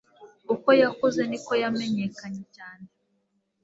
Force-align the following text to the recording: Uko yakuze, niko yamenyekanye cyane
Uko 0.53 0.69
yakuze, 0.81 1.21
niko 1.29 1.51
yamenyekanye 1.61 2.43
cyane 2.55 2.85